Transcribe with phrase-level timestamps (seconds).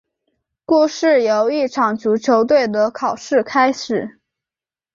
[0.65, 4.19] 故事由一场足球队的考试开始。